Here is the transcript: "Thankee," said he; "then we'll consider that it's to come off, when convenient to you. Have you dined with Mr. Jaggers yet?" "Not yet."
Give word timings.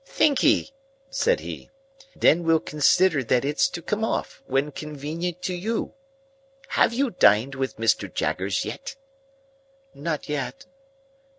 "Thankee," 0.03 0.71
said 1.11 1.41
he; 1.41 1.69
"then 2.15 2.41
we'll 2.43 2.59
consider 2.59 3.23
that 3.25 3.45
it's 3.45 3.67
to 3.69 3.83
come 3.83 4.03
off, 4.03 4.41
when 4.47 4.71
convenient 4.71 5.43
to 5.43 5.53
you. 5.53 5.93
Have 6.69 6.91
you 6.91 7.11
dined 7.11 7.53
with 7.53 7.77
Mr. 7.77 8.11
Jaggers 8.11 8.65
yet?" 8.65 8.95
"Not 9.93 10.27
yet." 10.27 10.65